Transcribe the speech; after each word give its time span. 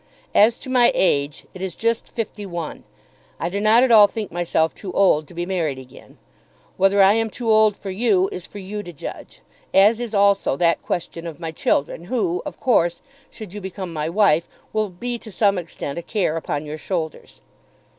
As 0.33 0.57
to 0.57 0.69
my 0.71 0.91
age, 0.95 1.45
it 1.53 1.61
is 1.61 1.75
just 1.75 2.09
fifty 2.09 2.43
one. 2.43 2.85
I 3.39 3.49
do 3.49 3.61
not 3.61 3.83
at 3.83 3.91
all 3.91 4.07
think 4.07 4.31
myself 4.31 4.73
too 4.73 4.91
old 4.93 5.27
to 5.27 5.35
be 5.35 5.45
married 5.45 5.77
again. 5.77 6.17
Whether 6.75 7.03
I 7.03 7.13
am 7.13 7.29
too 7.29 7.51
old 7.51 7.77
for 7.77 7.91
you 7.91 8.27
is 8.31 8.47
for 8.47 8.57
you 8.57 8.81
to 8.81 8.91
judge, 8.93 9.41
as 9.75 9.99
is 9.99 10.15
also 10.15 10.57
that 10.57 10.81
question 10.81 11.27
of 11.27 11.39
my 11.39 11.51
children 11.51 12.05
who, 12.05 12.41
of 12.47 12.59
course, 12.59 12.99
should 13.29 13.53
you 13.53 13.61
become 13.61 13.93
my 13.93 14.09
wife 14.09 14.47
will 14.73 14.89
be 14.89 15.19
to 15.19 15.31
some 15.31 15.59
extent 15.59 15.99
a 15.99 16.01
care 16.01 16.35
upon 16.35 16.65
your 16.65 16.79
shoulders. 16.79 17.39